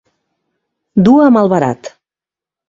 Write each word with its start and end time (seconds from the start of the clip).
Dur 1.09 1.19
a 1.25 1.29
malbarat. 1.37 1.83